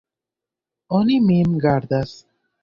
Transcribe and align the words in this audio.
Oni 0.99 1.19
min 1.27 1.53
gardas. 1.67 2.17